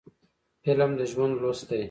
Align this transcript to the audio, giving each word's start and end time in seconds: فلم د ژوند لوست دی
فلم 0.63 0.91
د 0.99 1.01
ژوند 1.11 1.33
لوست 1.41 1.63
دی 1.69 1.79